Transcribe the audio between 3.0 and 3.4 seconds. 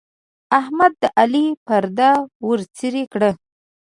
کړه.